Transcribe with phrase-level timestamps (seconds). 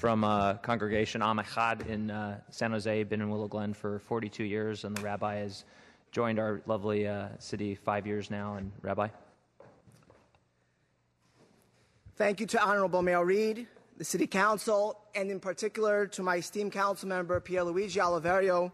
[0.00, 3.02] from uh, congregation Am Echad in uh, San Jose.
[3.04, 5.66] Been in Willow Glen for 42 years, and the rabbi has
[6.10, 8.54] joined our lovely uh, city five years now.
[8.54, 9.08] And Rabbi,
[12.16, 13.66] thank you to Honorable Mayor Reed,
[13.98, 18.72] the City Council, and in particular to my esteemed council member Pierluigi Oliverio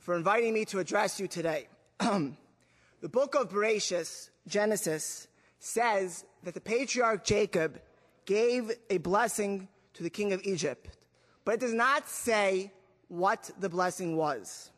[0.00, 1.68] for inviting me to address you today.
[2.00, 5.28] the book of Bereshit, Genesis,
[5.60, 7.80] says that the patriarch Jacob
[8.26, 10.96] gave a blessing to the king of Egypt,
[11.44, 12.72] but it does not say
[13.08, 14.70] what the blessing was.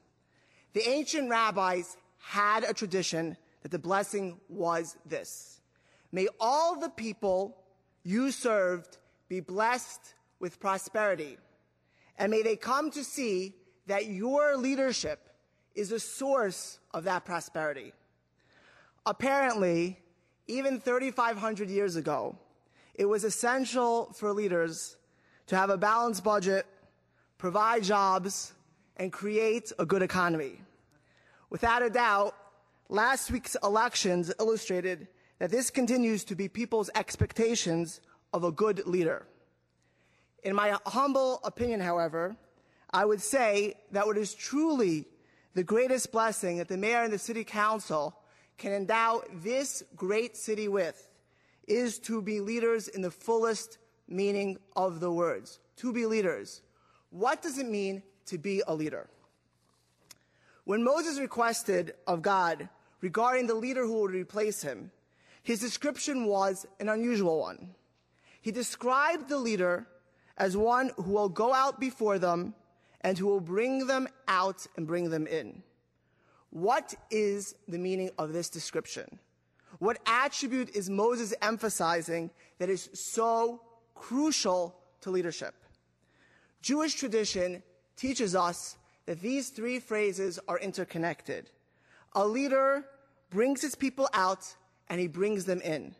[0.72, 5.60] The ancient rabbis had a tradition that the blessing was this.
[6.12, 7.56] May all the people
[8.02, 11.38] you served be blessed with prosperity,
[12.18, 13.54] and may they come to see
[13.86, 15.28] that your leadership
[15.74, 17.92] is a source of that prosperity.
[19.04, 19.98] Apparently,
[20.46, 22.36] even 3,500 years ago,
[22.94, 24.96] it was essential for leaders
[25.46, 26.66] to have a balanced budget,
[27.38, 28.52] provide jobs,
[28.96, 30.60] and create a good economy.
[31.50, 32.34] Without a doubt,
[32.88, 35.08] last week's elections illustrated
[35.38, 38.00] that this continues to be people's expectations
[38.32, 39.26] of a good leader.
[40.42, 42.36] In my humble opinion, however,
[42.90, 45.06] I would say that what is truly
[45.54, 48.14] the greatest blessing that the mayor and the city council
[48.58, 51.08] can endow this great city with
[51.66, 55.60] is to be leaders in the fullest meaning of the words.
[55.78, 56.62] To be leaders.
[57.10, 59.08] What does it mean to be a leader?
[60.64, 62.68] When Moses requested of God
[63.00, 64.90] regarding the leader who would replace him,
[65.42, 67.74] his description was an unusual one.
[68.40, 69.86] He described the leader
[70.36, 72.54] as one who will go out before them
[73.00, 75.62] and who will bring them out and bring them in.
[76.50, 79.20] What is the meaning of this description?
[79.78, 83.60] What attribute is Moses emphasizing that is so
[83.96, 85.54] crucial to leadership?
[86.62, 87.62] Jewish tradition
[87.96, 88.76] teaches us
[89.06, 91.50] that these three phrases are interconnected.
[92.12, 92.84] A leader
[93.30, 94.54] brings his people out
[94.88, 95.94] and he brings them in.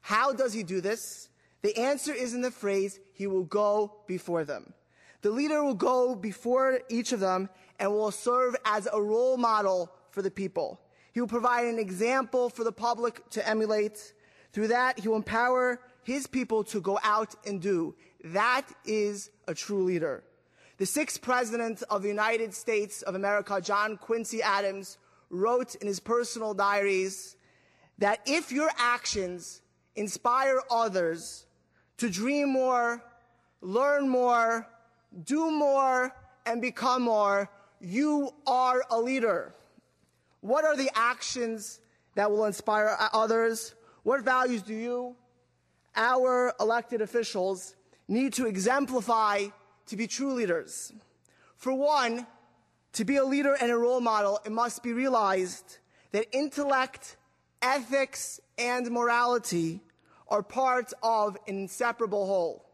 [0.00, 1.28] How does he do this?
[1.62, 4.72] The answer is in the phrase, he will go before them.
[5.22, 9.92] The leader will go before each of them and will serve as a role model
[10.10, 10.80] for the people.
[11.12, 14.14] He will provide an example for the public to emulate.
[14.52, 17.94] Through that, he will empower his people to go out and do.
[18.24, 20.24] That is a true leader.
[20.78, 26.00] The sixth president of the United States of America, John Quincy Adams, wrote in his
[26.00, 27.36] personal diaries
[27.98, 29.62] that if your actions
[29.94, 31.46] inspire others
[31.98, 33.04] to dream more,
[33.60, 34.66] learn more,
[35.24, 36.14] do more,
[36.46, 37.50] and become more,
[37.80, 39.54] you are a leader.
[40.40, 41.80] What are the actions
[42.14, 43.74] that will inspire others?
[44.02, 45.16] What values do you,
[45.94, 47.76] our elected officials,
[48.08, 49.46] need to exemplify
[49.86, 50.92] to be true leaders?
[51.56, 52.26] For one,
[52.94, 55.78] to be a leader and a role model, it must be realized
[56.12, 57.16] that intellect,
[57.60, 59.80] ethics, and morality
[60.28, 62.64] are part of an inseparable whole.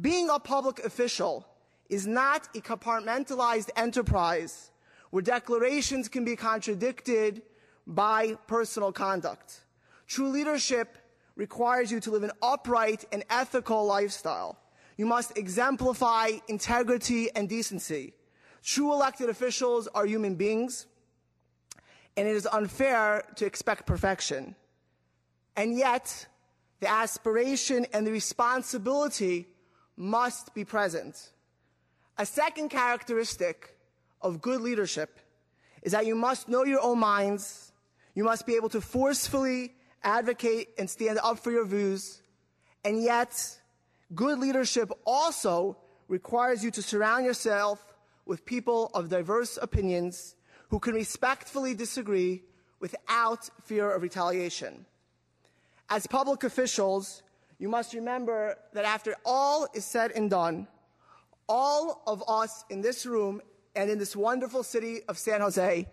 [0.00, 1.46] Being a public official
[1.88, 4.70] is not a compartmentalized enterprise
[5.10, 7.42] where declarations can be contradicted
[7.86, 9.65] by personal conduct.
[10.06, 10.98] True leadership
[11.34, 14.58] requires you to live an upright and ethical lifestyle.
[14.96, 18.14] You must exemplify integrity and decency.
[18.62, 20.86] True elected officials are human beings,
[22.16, 24.56] and it is unfair to expect perfection.
[25.54, 26.26] And yet,
[26.80, 29.48] the aspiration and the responsibility
[29.96, 31.30] must be present.
[32.18, 33.76] A second characteristic
[34.22, 35.18] of good leadership
[35.82, 37.72] is that you must know your own minds.
[38.14, 42.22] You must be able to forcefully advocate and stand up for your views.
[42.84, 43.58] And yet,
[44.14, 45.76] good leadership also
[46.08, 50.34] requires you to surround yourself with people of diverse opinions
[50.68, 52.42] who can respectfully disagree
[52.80, 54.84] without fear of retaliation.
[55.88, 57.22] As public officials,
[57.58, 60.66] you must remember that after all is said and done,
[61.48, 63.40] all of us in this room
[63.74, 65.88] and in this wonderful city of San Jose,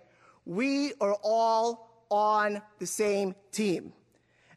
[0.46, 3.94] we are all on the same team.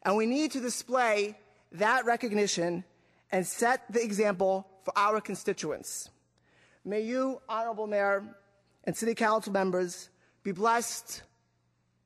[0.07, 1.35] And we need to display
[1.73, 2.85] that recognition
[3.29, 6.09] and set the example for our constituents.
[6.85, 8.23] May you, Honorable Mayor
[8.85, 10.09] and City Council members,
[10.43, 11.23] be blessed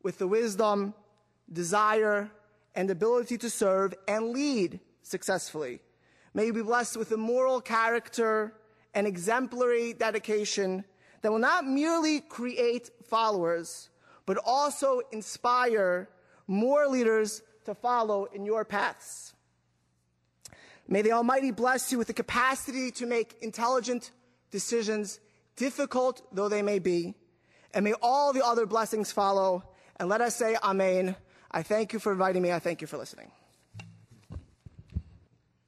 [0.01, 0.95] with the wisdom,
[1.53, 2.31] desire,
[2.73, 5.79] and ability to serve and lead successfully.
[6.33, 8.55] May you be blessed with a moral character
[8.95, 10.85] and exemplary dedication
[11.21, 13.91] that will not merely create followers,
[14.25, 16.09] but also inspire
[16.47, 19.33] more leaders to follow in your paths.
[20.87, 24.11] May the Almighty bless you with the capacity to make intelligent
[24.51, 25.19] decisions,
[25.55, 27.15] difficult though they may be.
[27.73, 29.63] And may all the other blessings follow.
[29.97, 31.15] And let us say Amen.
[31.49, 32.51] I thank you for inviting me.
[32.51, 33.31] I thank you for listening.